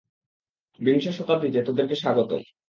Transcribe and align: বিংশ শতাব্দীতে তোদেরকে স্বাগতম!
বিংশ 0.79 1.05
শতাব্দীতে 1.17 1.59
তোদেরকে 1.67 1.95
স্বাগতম! 1.95 2.41